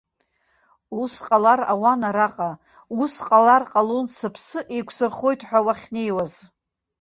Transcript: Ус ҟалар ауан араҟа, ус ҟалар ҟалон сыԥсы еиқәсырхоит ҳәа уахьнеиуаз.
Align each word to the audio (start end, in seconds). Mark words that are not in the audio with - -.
Ус 1.01 1.13
ҟалар 1.27 1.61
ауан 1.73 2.01
араҟа, 2.09 2.51
ус 3.01 3.13
ҟалар 3.27 3.63
ҟалон 3.71 4.05
сыԥсы 4.17 4.59
еиқәсырхоит 4.75 5.41
ҳәа 5.47 5.59
уахьнеиуаз. 5.65 6.33